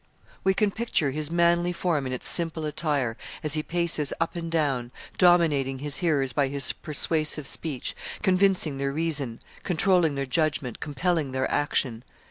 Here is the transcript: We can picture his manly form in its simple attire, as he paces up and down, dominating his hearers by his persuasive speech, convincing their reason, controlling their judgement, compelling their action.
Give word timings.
We 0.43 0.55
can 0.55 0.71
picture 0.71 1.11
his 1.11 1.29
manly 1.29 1.71
form 1.71 2.07
in 2.07 2.11
its 2.11 2.27
simple 2.27 2.65
attire, 2.65 3.17
as 3.43 3.53
he 3.53 3.61
paces 3.61 4.11
up 4.19 4.35
and 4.35 4.51
down, 4.51 4.91
dominating 5.19 5.77
his 5.77 5.97
hearers 5.97 6.33
by 6.33 6.47
his 6.47 6.73
persuasive 6.73 7.45
speech, 7.45 7.95
convincing 8.23 8.79
their 8.79 8.91
reason, 8.91 9.39
controlling 9.61 10.15
their 10.15 10.25
judgement, 10.25 10.79
compelling 10.79 11.33
their 11.33 11.49
action. 11.51 12.03